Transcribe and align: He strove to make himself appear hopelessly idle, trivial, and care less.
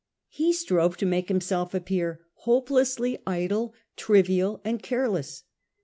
He 0.29 0.51
strove 0.51 0.97
to 0.97 1.05
make 1.05 1.27
himself 1.27 1.75
appear 1.75 2.21
hopelessly 2.33 3.19
idle, 3.27 3.75
trivial, 3.95 4.59
and 4.65 4.81
care 4.81 5.07
less. 5.07 5.43